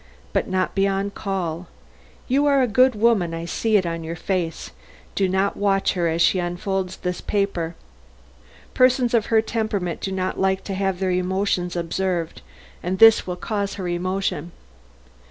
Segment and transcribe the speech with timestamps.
[0.33, 1.67] But not beyond call.
[2.27, 4.71] You are a good woman I see it in your face
[5.13, 7.75] do not watch her as she unfolds this paper.
[8.73, 12.41] Persons of her temperament do not like to have their emotions observed,
[12.81, 14.53] and this will cause her emotion.